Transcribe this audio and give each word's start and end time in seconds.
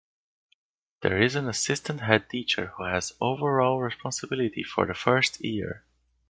There 1.03 1.21
is 1.21 1.35
an 1.35 1.47
Assistant 1.47 2.01
Head 2.01 2.27
Teacher 2.27 2.73
who 2.75 2.85
has 2.85 3.13
overall 3.21 3.79
responsibility 3.79 4.63
for 4.63 4.87
the 4.87 4.95
first 4.95 5.39
year. 5.45 5.83